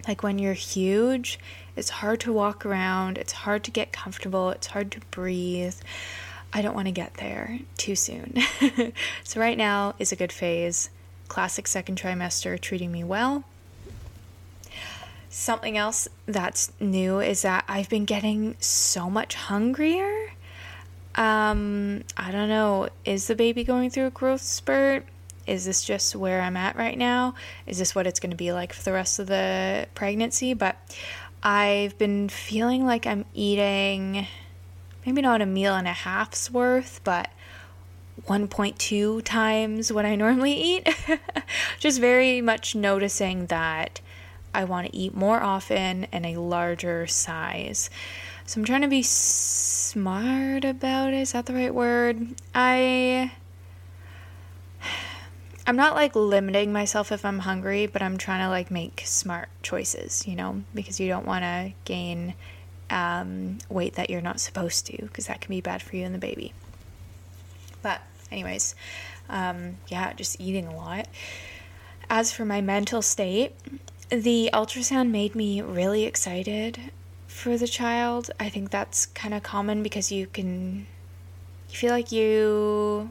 Like 0.07 0.23
when 0.23 0.39
you're 0.39 0.53
huge, 0.53 1.41
it's 1.75 1.91
hard 1.91 2.21
to 2.21 2.33
walk 2.33 2.65
around, 2.65 3.19
it's 3.19 3.33
hard 3.33 3.65
to 3.65 3.73
get 3.73 3.93
comfortable, 3.93 4.51
it's 4.51 4.69
hard 4.69 4.93
to 4.93 5.01
breathe. 5.11 5.75
I 6.53 6.63
don't 6.63 6.77
want 6.77 6.87
to 6.87 6.93
get 6.93 7.15
there 7.15 7.59
too 7.77 7.97
soon. 7.97 8.37
so, 9.25 9.41
right 9.41 9.59
now 9.59 9.97
is 9.99 10.13
a 10.13 10.17
good 10.17 10.33
phase. 10.33 10.91
Classic 11.27 11.67
second 11.67 12.01
trimester 12.01 12.59
treating 12.59 12.93
me 12.93 13.03
well. 13.03 13.43
Something 15.31 15.77
else 15.77 16.09
that's 16.27 16.73
new 16.81 17.21
is 17.21 17.43
that 17.43 17.65
I've 17.69 17.89
been 17.89 18.05
getting 18.05 18.57
so 18.61 19.11
much 19.11 19.35
hungrier. 19.35 20.33
Um, 21.15 22.05
I 22.17 22.31
don't 22.31 22.49
know. 22.49 22.89
Is 23.05 23.27
the 23.27 23.35
baby 23.35 23.65
going 23.65 23.91
through 23.91 24.07
a 24.07 24.11
growth 24.11 24.41
spurt? 24.41 25.05
Is 25.47 25.65
this 25.65 25.83
just 25.83 26.15
where 26.15 26.43
I'm 26.43 26.57
at 26.57 26.77
right 26.77 26.97
now? 26.97 27.35
Is 27.67 27.79
this 27.79 27.95
what 27.95 28.07
it's 28.07 28.21
going 28.21 28.31
to 28.31 28.37
be 28.37 28.53
like 28.53 28.73
for 28.73 28.83
the 28.83 28.93
rest 28.93 29.19
of 29.19 29.27
the 29.27 29.87
pregnancy? 29.95 30.55
But 30.55 30.77
I've 31.43 31.97
been 31.99 32.29
feeling 32.29 32.87
like 32.87 33.07
I'm 33.07 33.25
eating 33.35 34.27
maybe 35.05 35.23
not 35.23 35.41
a 35.41 35.47
meal 35.47 35.75
and 35.75 35.89
a 35.89 35.93
half's 35.93 36.51
worth, 36.51 37.01
but 37.05 37.31
1.2 38.27 39.23
times 39.25 39.93
what 39.93 40.05
I 40.05 40.15
normally 40.17 40.53
eat. 40.53 40.89
Just 41.79 42.01
very 42.01 42.41
much 42.41 42.75
noticing 42.75 43.47
that 43.47 44.01
I 44.59 44.65
want 44.65 44.89
to 44.89 44.97
eat 44.97 45.15
more 45.15 45.41
often 45.41 46.09
and 46.11 46.27
a 46.27 46.37
larger 46.37 47.07
size. 47.07 47.91
So 48.45 48.61
I'm 48.61 48.65
trying 48.65 48.83
to 48.83 48.89
be 48.89 49.05
smart 49.05 50.65
about 50.65 51.15
it. 51.15 51.21
Is 51.21 51.33
that 51.33 51.47
the 51.47 51.55
right 51.55 51.73
word? 51.73 52.27
I 52.53 53.31
I'm 55.65 55.77
not 55.77 55.95
like 55.95 56.17
limiting 56.17 56.73
myself 56.73 57.13
if 57.13 57.25
I'm 57.25 57.39
hungry, 57.39 57.87
but 57.87 58.03
I'm 58.03 58.19
trying 58.19 58.41
to 58.41 58.49
like 58.49 58.71
make 58.71 59.03
smart 59.05 59.49
choices, 59.63 60.27
you 60.27 60.35
know, 60.35 60.65
because 60.75 60.99
you 60.99 61.07
don't 61.07 61.27
want 61.27 61.45
to 61.45 61.73
gain 61.85 62.35
um, 62.91 63.59
weight 63.69 63.95
that 63.95 64.11
you're 64.11 64.21
not 64.21 64.41
supposed 64.41 64.87
to, 64.87 64.97
because 65.03 65.27
that 65.27 65.41
can 65.41 65.51
be 65.51 65.61
bad 65.61 65.83
for 65.83 65.95
you 65.95 66.05
and 66.05 66.15
the 66.15 66.19
baby. 66.19 66.53
But, 67.83 68.01
anyways, 68.33 68.75
um, 69.29 69.77
yeah, 69.87 70.15
just 70.15 70.41
eating 70.41 70.67
a 70.67 70.75
lot. 70.75 71.07
As 72.11 72.33
for 72.33 72.45
my 72.45 72.61
mental 72.61 73.03
state, 73.03 73.55
the 74.11 74.51
ultrasound 74.53 75.11
made 75.11 75.35
me 75.35 75.61
really 75.61 76.05
excited 76.05 76.93
for 77.27 77.57
the 77.57 77.69
child. 77.69 78.31
I 78.41 78.49
think 78.49 78.71
that's 78.71 79.07
kind 79.07 79.35
of 79.35 79.43
common 79.43 79.83
because 79.83 80.11
you 80.11 80.27
can, 80.27 80.87
you 81.71 81.77
feel 81.77 81.93
like 81.93 82.13
you 82.13 83.11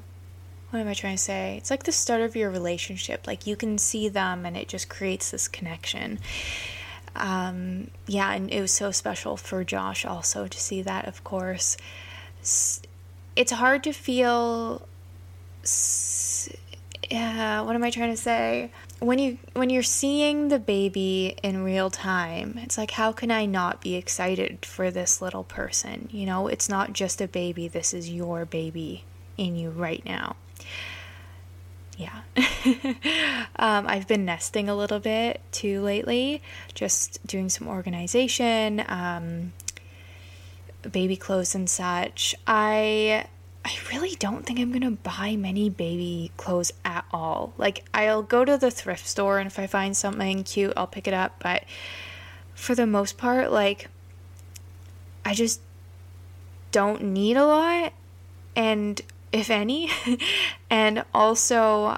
what 0.70 0.80
am 0.80 0.88
I 0.88 0.94
trying 0.94 1.16
to 1.16 1.22
say? 1.22 1.56
It's 1.58 1.72
like 1.72 1.84
the 1.84 1.92
start 1.92 2.22
of 2.22 2.36
your 2.36 2.50
relationship. 2.50 3.26
Like 3.26 3.48
you 3.48 3.56
can 3.56 3.78
see 3.78 4.10
them 4.10 4.46
and 4.46 4.58
it 4.58 4.68
just 4.68 4.90
creates 4.90 5.32
this 5.32 5.48
connection. 5.48 6.20
Um, 7.16 7.90
yeah, 8.06 8.34
and 8.34 8.52
it 8.52 8.62
was 8.62 8.72
so 8.72 8.92
special 8.92 9.38
for 9.38 9.64
Josh 9.64 10.06
also 10.06 10.48
to 10.48 10.60
see 10.60 10.82
that, 10.82 11.08
of 11.08 11.24
course. 11.24 11.78
It's 12.42 13.52
hard 13.52 13.84
to 13.84 13.94
feel. 13.94 14.88
Yeah, 17.10 17.62
what 17.62 17.76
am 17.76 17.84
I 17.84 17.90
trying 17.90 18.12
to 18.12 18.18
say? 18.18 18.72
When 19.00 19.20
you 19.20 19.38
when 19.54 19.70
you're 19.70 19.84
seeing 19.84 20.48
the 20.48 20.58
baby 20.58 21.38
in 21.44 21.64
real 21.64 21.90
time, 21.90 22.60
it's 22.64 22.78
like 22.78 22.92
how 22.92 23.12
can 23.12 23.30
I 23.30 23.46
not 23.46 23.82
be 23.82 23.96
excited 23.96 24.66
for 24.66 24.90
this 24.90 25.22
little 25.22 25.44
person? 25.44 26.10
You 26.12 26.26
know, 26.26 26.48
it's 26.48 26.68
not 26.68 26.94
just 26.94 27.22
a 27.22 27.28
baby. 27.28 27.68
This 27.68 27.94
is 27.94 28.10
your 28.10 28.46
baby 28.46 29.04
in 29.38 29.56
you 29.56 29.70
right 29.70 30.04
now 30.04 30.36
yeah. 31.98 32.22
um, 33.58 33.88
I've 33.88 34.08
been 34.08 34.24
nesting 34.24 34.70
a 34.70 34.76
little 34.76 35.00
bit 35.00 35.42
too 35.52 35.82
lately, 35.82 36.42
just 36.74 37.26
doing 37.26 37.50
some 37.50 37.68
organization, 37.68 38.84
um, 38.88 39.54
baby 40.90 41.18
clothes 41.18 41.56
and 41.56 41.70
such. 41.70 42.36
I 42.46 43.26
I 43.68 43.76
really 43.92 44.16
don't 44.16 44.46
think 44.46 44.60
I'm 44.60 44.72
gonna 44.72 44.92
buy 44.92 45.36
many 45.36 45.70
baby 45.70 46.32
clothes 46.38 46.72
at 46.86 47.04
all. 47.12 47.52
Like 47.58 47.84
I'll 47.94 48.24
go 48.24 48.46
to 48.46 48.58
the 48.58 48.72
thrift 48.72 49.06
store 49.06 49.40
and 49.40 49.48
if 49.48 49.60
I 49.60 49.68
find 49.68 49.96
something 49.96 50.46
cute, 50.46 50.72
I'll 50.78 50.88
pick 50.88 51.06
it 51.06 51.14
up. 51.14 51.36
But 51.40 51.66
for 52.56 52.76
the 52.76 52.88
most 52.88 53.18
part, 53.18 53.52
like 53.52 53.90
I 55.26 55.34
just 55.34 55.60
don't 56.72 57.04
need 57.04 57.36
a 57.36 57.46
lot, 57.46 57.92
and 58.56 59.02
if 59.34 59.50
any. 59.50 59.90
and 60.70 61.04
also, 61.14 61.98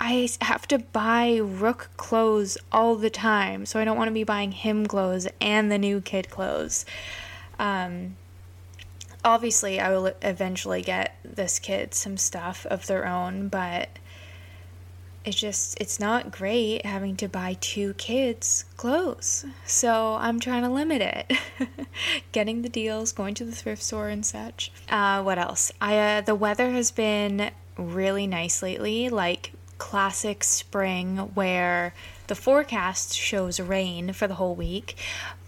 I 0.00 0.28
have 0.40 0.66
to 0.68 0.80
buy 0.80 1.36
Rook 1.36 1.90
clothes 1.96 2.58
all 2.72 2.96
the 2.96 3.10
time, 3.10 3.66
so 3.66 3.78
I 3.78 3.84
don't 3.84 3.96
want 3.96 4.08
to 4.08 4.14
be 4.14 4.24
buying 4.24 4.50
him 4.50 4.86
clothes 4.86 5.28
and 5.40 5.70
the 5.70 5.78
new 5.78 6.00
kid 6.00 6.28
clothes. 6.28 6.84
Um, 7.60 8.16
obviously, 9.24 9.80
I 9.80 9.90
will 9.90 10.12
eventually 10.22 10.82
get 10.82 11.16
this 11.24 11.58
kid 11.58 11.94
some 11.94 12.16
stuff 12.16 12.66
of 12.66 12.86
their 12.86 13.06
own, 13.06 13.48
but 13.48 13.88
it's 15.24 15.36
just 15.36 15.80
it's 15.80 15.98
not 15.98 16.30
great 16.30 16.84
having 16.84 17.16
to 17.16 17.28
buy 17.28 17.56
two 17.60 17.94
kids 17.94 18.64
clothes. 18.76 19.44
So 19.64 20.16
i'm 20.20 20.38
trying 20.38 20.62
to 20.62 20.68
limit 20.68 21.00
it. 21.00 21.32
Getting 22.32 22.62
the 22.62 22.68
deals 22.68 23.12
going 23.12 23.34
to 23.34 23.44
the 23.44 23.52
thrift 23.52 23.82
store 23.82 24.08
and 24.08 24.24
such. 24.24 24.70
Uh, 24.88 25.22
what 25.22 25.38
else? 25.38 25.72
I 25.80 25.98
uh, 25.98 26.20
the 26.20 26.34
weather 26.34 26.70
has 26.72 26.90
been 26.90 27.50
really 27.76 28.26
nice 28.26 28.62
lately 28.62 29.08
like 29.08 29.52
classic 29.78 30.44
spring 30.44 31.16
where 31.34 31.94
the 32.26 32.34
forecast 32.34 33.14
shows 33.14 33.60
rain 33.60 34.12
for 34.12 34.26
the 34.26 34.34
whole 34.34 34.54
week 34.54 34.96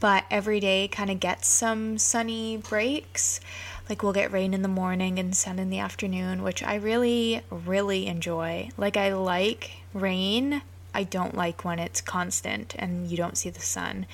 but 0.00 0.24
every 0.30 0.60
day 0.60 0.88
kind 0.88 1.10
of 1.10 1.20
gets 1.20 1.48
some 1.48 1.98
sunny 1.98 2.56
breaks 2.56 3.40
like 3.88 4.02
we'll 4.02 4.12
get 4.12 4.32
rain 4.32 4.52
in 4.52 4.62
the 4.62 4.68
morning 4.68 5.18
and 5.18 5.36
sun 5.36 5.58
in 5.58 5.70
the 5.70 5.78
afternoon, 5.78 6.42
which 6.42 6.62
I 6.62 6.76
really, 6.76 7.42
really 7.50 8.06
enjoy. 8.06 8.70
Like 8.76 8.96
I 8.96 9.14
like 9.14 9.70
rain. 9.92 10.62
I 10.92 11.04
don't 11.04 11.36
like 11.36 11.64
when 11.64 11.78
it's 11.78 12.00
constant 12.00 12.74
and 12.78 13.08
you 13.08 13.16
don't 13.16 13.38
see 13.38 13.50
the 13.50 13.60
sun. 13.60 14.06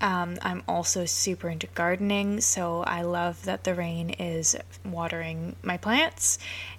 Um, 0.00 0.38
I'm 0.42 0.62
also 0.66 1.04
super 1.04 1.48
into 1.48 1.66
gardening, 1.68 2.40
so 2.40 2.82
I 2.82 3.02
love 3.02 3.44
that 3.44 3.64
the 3.64 3.74
rain 3.74 4.10
is 4.10 4.56
watering 4.82 5.56
my 5.62 5.76
plants, 5.76 6.38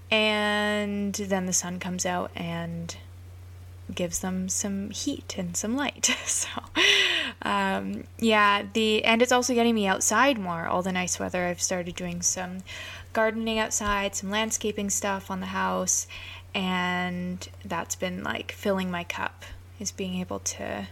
and 0.09 1.13
then 1.13 1.45
the 1.45 1.53
sun 1.53 1.79
comes 1.79 2.03
out 2.03 2.31
and 2.35 2.95
gives 3.93 4.19
them 4.19 4.49
some 4.49 4.89
heat 4.89 5.35
and 5.37 5.55
some 5.55 5.75
light. 5.75 6.05
so, 6.25 6.49
um, 7.41 8.05
yeah, 8.19 8.63
the 8.73 9.03
and 9.03 9.21
it's 9.21 9.31
also 9.31 9.53
getting 9.53 9.75
me 9.75 9.87
outside 9.87 10.37
more. 10.37 10.65
All 10.67 10.81
the 10.81 10.91
nice 10.91 11.19
weather, 11.19 11.45
I've 11.45 11.61
started 11.61 11.95
doing 11.95 12.21
some 12.21 12.59
gardening 13.13 13.59
outside, 13.59 14.15
some 14.15 14.29
landscaping 14.29 14.89
stuff 14.89 15.29
on 15.29 15.39
the 15.39 15.47
house, 15.47 16.07
and 16.53 17.47
that's 17.65 17.95
been 17.95 18.23
like 18.23 18.51
filling 18.51 18.91
my 18.91 19.03
cup. 19.03 19.43
Is 19.79 19.91
being 19.91 20.19
able 20.19 20.39
to 20.39 20.87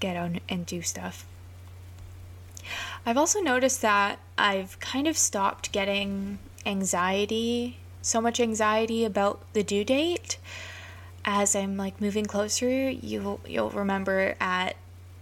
get 0.00 0.16
out 0.16 0.30
and 0.48 0.66
do 0.66 0.80
stuff. 0.82 1.26
I've 3.04 3.18
also 3.18 3.40
noticed 3.40 3.82
that 3.82 4.18
I've 4.38 4.80
kind 4.80 5.06
of 5.06 5.18
stopped 5.18 5.72
getting 5.72 6.38
anxiety, 6.64 7.78
so 8.00 8.20
much 8.20 8.40
anxiety 8.40 9.04
about 9.04 9.42
the 9.52 9.62
due 9.62 9.84
date 9.84 10.38
as 11.24 11.56
I'm 11.56 11.76
like 11.76 12.00
moving 12.00 12.26
closer, 12.26 12.90
you 12.90 13.40
you'll 13.46 13.70
remember 13.70 14.36
at 14.40 14.76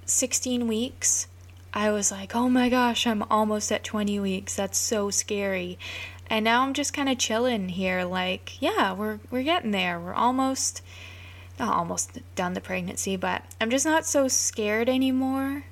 16 0.06 0.66
weeks, 0.66 1.26
I 1.74 1.90
was 1.90 2.10
like, 2.10 2.34
oh 2.34 2.48
my 2.48 2.68
gosh, 2.68 3.06
I'm 3.06 3.22
almost 3.24 3.72
at 3.72 3.84
20 3.84 4.20
weeks. 4.20 4.54
That's 4.54 4.78
so 4.78 5.10
scary. 5.10 5.78
And 6.28 6.44
now 6.44 6.62
I'm 6.62 6.74
just 6.74 6.92
kind 6.92 7.08
of 7.08 7.18
chilling 7.18 7.70
here, 7.70 8.04
like, 8.04 8.60
yeah, 8.60 8.92
we're, 8.92 9.20
we're 9.30 9.42
getting 9.42 9.70
there. 9.70 9.98
We're 9.98 10.14
almost, 10.14 10.82
not 11.58 11.74
almost 11.74 12.18
done 12.34 12.54
the 12.54 12.60
pregnancy, 12.60 13.16
but 13.16 13.42
I'm 13.60 13.70
just 13.70 13.86
not 13.86 14.06
so 14.06 14.28
scared 14.28 14.88
anymore. 14.88 15.64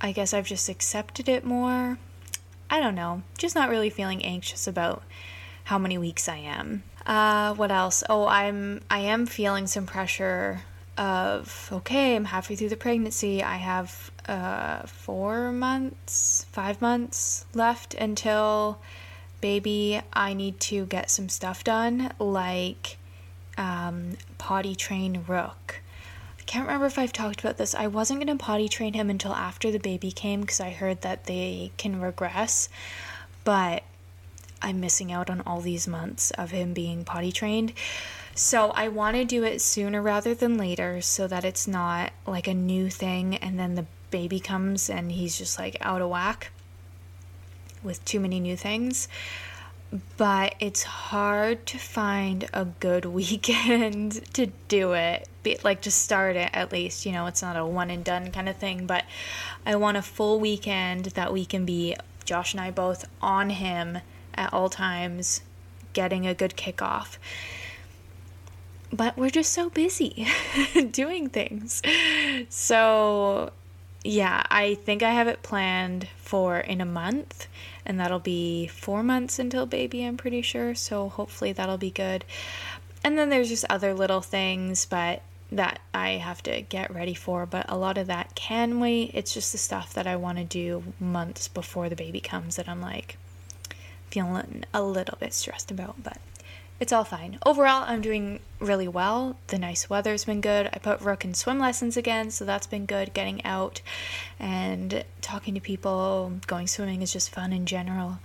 I 0.00 0.12
guess 0.12 0.32
I've 0.32 0.46
just 0.46 0.68
accepted 0.68 1.28
it 1.28 1.44
more. 1.44 1.98
I 2.70 2.80
don't 2.80 2.94
know, 2.94 3.22
just 3.36 3.54
not 3.54 3.68
really 3.68 3.90
feeling 3.90 4.24
anxious 4.24 4.66
about 4.66 5.02
how 5.64 5.78
many 5.78 5.98
weeks 5.98 6.28
I 6.28 6.36
am. 6.36 6.82
Uh, 7.06 7.54
what 7.54 7.70
else? 7.70 8.02
Oh, 8.08 8.26
I'm 8.26 8.80
I 8.90 9.00
am 9.00 9.26
feeling 9.26 9.66
some 9.66 9.86
pressure 9.86 10.62
of 10.98 11.70
okay, 11.72 12.14
I'm 12.14 12.26
halfway 12.26 12.56
through 12.56 12.68
the 12.68 12.76
pregnancy. 12.76 13.42
I 13.42 13.56
have 13.56 14.10
uh, 14.28 14.86
four 14.86 15.50
months, 15.50 16.46
five 16.52 16.80
months 16.80 17.46
left 17.54 17.94
until 17.94 18.80
baby. 19.40 20.00
I 20.12 20.34
need 20.34 20.60
to 20.60 20.86
get 20.86 21.10
some 21.10 21.28
stuff 21.28 21.64
done, 21.64 22.12
like 22.18 22.98
um, 23.56 24.16
potty 24.38 24.74
train 24.74 25.24
Rook. 25.26 25.80
I 26.38 26.42
can't 26.42 26.66
remember 26.66 26.86
if 26.86 26.98
I've 26.98 27.12
talked 27.12 27.40
about 27.40 27.56
this. 27.56 27.74
I 27.74 27.86
wasn't 27.86 28.26
to 28.26 28.36
potty 28.36 28.68
train 28.68 28.92
him 28.92 29.08
until 29.08 29.32
after 29.32 29.70
the 29.70 29.78
baby 29.78 30.10
came 30.10 30.42
because 30.42 30.60
I 30.60 30.70
heard 30.70 31.00
that 31.02 31.24
they 31.24 31.72
can 31.76 32.00
regress, 32.00 32.68
but 33.44 33.84
I'm 34.62 34.80
missing 34.80 35.12
out 35.12 35.30
on 35.30 35.40
all 35.42 35.60
these 35.60 35.88
months 35.88 36.30
of 36.32 36.50
him 36.50 36.72
being 36.72 37.04
potty 37.04 37.32
trained. 37.32 37.72
So 38.34 38.70
I 38.70 38.88
want 38.88 39.16
to 39.16 39.24
do 39.24 39.44
it 39.44 39.60
sooner 39.60 40.00
rather 40.00 40.34
than 40.34 40.56
later 40.56 41.00
so 41.00 41.26
that 41.26 41.44
it's 41.44 41.66
not 41.66 42.12
like 42.26 42.46
a 42.46 42.54
new 42.54 42.88
thing 42.88 43.36
and 43.36 43.58
then 43.58 43.74
the 43.74 43.86
baby 44.10 44.40
comes 44.40 44.88
and 44.88 45.12
he's 45.12 45.36
just 45.36 45.58
like 45.58 45.76
out 45.80 46.00
of 46.00 46.10
whack 46.10 46.50
with 47.82 48.04
too 48.04 48.20
many 48.20 48.40
new 48.40 48.56
things. 48.56 49.08
But 50.16 50.54
it's 50.60 50.84
hard 50.84 51.66
to 51.66 51.78
find 51.78 52.48
a 52.52 52.64
good 52.64 53.04
weekend 53.06 54.32
to 54.34 54.46
do 54.68 54.92
it. 54.92 55.28
Be, 55.42 55.58
like 55.64 55.80
to 55.82 55.90
start 55.90 56.36
it 56.36 56.50
at 56.52 56.70
least, 56.70 57.06
you 57.06 57.12
know, 57.12 57.26
it's 57.26 57.42
not 57.42 57.56
a 57.56 57.64
one 57.64 57.90
and 57.90 58.04
done 58.04 58.30
kind 58.30 58.48
of 58.48 58.56
thing, 58.56 58.86
but 58.86 59.04
I 59.66 59.74
want 59.76 59.96
a 59.96 60.02
full 60.02 60.38
weekend 60.38 61.06
that 61.06 61.32
we 61.32 61.44
can 61.44 61.64
be 61.64 61.96
Josh 62.24 62.52
and 62.54 62.60
I 62.60 62.70
both 62.70 63.06
on 63.20 63.50
him 63.50 63.98
at 64.40 64.54
all 64.54 64.70
times, 64.70 65.42
getting 65.92 66.26
a 66.26 66.34
good 66.34 66.56
kickoff. 66.56 67.18
But 68.92 69.16
we're 69.16 69.30
just 69.30 69.52
so 69.52 69.68
busy 69.68 70.26
doing 70.90 71.28
things. 71.28 71.82
So, 72.48 73.52
yeah, 74.02 74.42
I 74.50 74.74
think 74.74 75.02
I 75.02 75.10
have 75.10 75.28
it 75.28 75.42
planned 75.42 76.08
for 76.16 76.58
in 76.58 76.80
a 76.80 76.86
month, 76.86 77.46
and 77.84 78.00
that'll 78.00 78.18
be 78.18 78.66
four 78.66 79.02
months 79.02 79.38
until 79.38 79.66
baby, 79.66 80.04
I'm 80.04 80.16
pretty 80.16 80.42
sure. 80.42 80.74
So, 80.74 81.10
hopefully, 81.10 81.52
that'll 81.52 81.78
be 81.78 81.90
good. 81.90 82.24
And 83.04 83.16
then 83.16 83.28
there's 83.28 83.48
just 83.48 83.64
other 83.70 83.94
little 83.94 84.22
things, 84.22 84.86
but 84.86 85.22
that 85.52 85.80
I 85.92 86.10
have 86.10 86.42
to 86.44 86.62
get 86.62 86.94
ready 86.94 87.14
for, 87.14 87.44
but 87.44 87.66
a 87.68 87.76
lot 87.76 87.98
of 87.98 88.06
that 88.06 88.34
can 88.34 88.80
wait. 88.80 89.10
It's 89.14 89.34
just 89.34 89.52
the 89.52 89.58
stuff 89.58 89.94
that 89.94 90.06
I 90.06 90.16
want 90.16 90.38
to 90.38 90.44
do 90.44 90.82
months 90.98 91.48
before 91.48 91.88
the 91.88 91.96
baby 91.96 92.20
comes 92.20 92.56
that 92.56 92.68
I'm 92.68 92.80
like, 92.80 93.18
feeling 94.10 94.64
a 94.72 94.82
little 94.82 95.16
bit 95.18 95.32
stressed 95.32 95.70
about, 95.70 96.02
but 96.02 96.18
it's 96.78 96.92
all 96.92 97.04
fine. 97.04 97.38
Overall, 97.44 97.84
I'm 97.86 98.00
doing 98.00 98.40
really 98.58 98.88
well. 98.88 99.36
The 99.48 99.58
nice 99.58 99.90
weather's 99.90 100.24
been 100.24 100.40
good. 100.40 100.70
I 100.72 100.78
put 100.78 101.00
Rook 101.02 101.24
in 101.24 101.34
swim 101.34 101.58
lessons 101.58 101.96
again, 101.96 102.30
so 102.30 102.44
that's 102.44 102.66
been 102.66 102.86
good. 102.86 103.12
Getting 103.12 103.44
out 103.44 103.82
and 104.38 105.04
talking 105.20 105.54
to 105.54 105.60
people, 105.60 106.32
going 106.46 106.66
swimming 106.66 107.02
is 107.02 107.12
just 107.12 107.30
fun 107.30 107.52
in 107.52 107.66
general. 107.66 108.18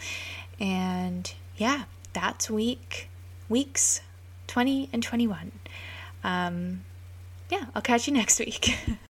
And 0.60 1.34
yeah, 1.58 1.84
that's 2.14 2.50
week 2.50 3.10
weeks 3.50 4.02
20 4.48 4.90
and 4.94 5.04
21. 5.04 5.52
Um, 6.24 6.84
yeah, 7.50 7.66
I'll 7.76 7.82
catch 7.82 8.08
you 8.08 8.14
next 8.22 8.40
week. 8.40 8.78